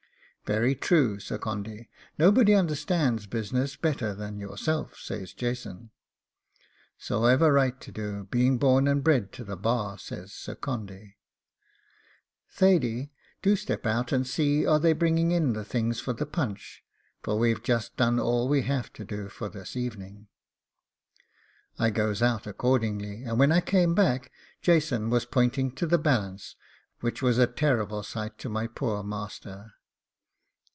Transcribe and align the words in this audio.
'Very 0.47 0.75
true, 0.75 1.17
Sir 1.17 1.37
Condy; 1.37 1.87
nobody 2.17 2.53
understands 2.53 3.25
business 3.25 3.77
better 3.77 4.13
than 4.13 4.37
yourself,' 4.41 4.99
says 4.99 5.31
Jason. 5.31 5.91
'So 6.97 7.23
I've 7.23 7.41
a 7.41 7.53
right 7.53 7.79
to 7.79 7.89
do, 7.89 8.25
being 8.25 8.57
born 8.57 8.85
and 8.85 9.01
bred 9.01 9.31
to 9.31 9.45
the 9.45 9.55
bar,' 9.55 9.97
says 9.97 10.33
Sir 10.33 10.55
Condy. 10.55 11.15
'Thady, 12.49 13.13
do 13.41 13.55
step 13.55 13.85
out 13.85 14.11
and 14.11 14.27
see 14.27 14.65
are 14.67 14.77
they 14.77 14.91
bringing 14.91 15.31
in 15.31 15.53
the 15.53 15.63
things 15.63 16.01
for 16.01 16.11
the 16.11 16.25
punch, 16.25 16.83
for 17.23 17.39
we've 17.39 17.63
just 17.63 17.95
done 17.95 18.19
all 18.19 18.49
we 18.49 18.63
have 18.63 18.91
to 18.91 19.05
do 19.05 19.29
for 19.29 19.47
this 19.47 19.77
evening.' 19.77 20.27
I 21.79 21.91
goes 21.91 22.21
out 22.21 22.45
accordingly, 22.45 23.23
and 23.23 23.39
when 23.39 23.53
I 23.53 23.61
came 23.61 23.93
back 23.95 24.33
Jason 24.61 25.09
was 25.09 25.23
pointing 25.25 25.71
to 25.75 25.87
the 25.87 25.97
balance, 25.97 26.57
which 26.99 27.21
was 27.21 27.37
a 27.37 27.47
terrible 27.47 28.03
sight 28.03 28.37
to 28.39 28.49
my 28.49 28.67
poor 28.67 29.01
master. 29.01 29.71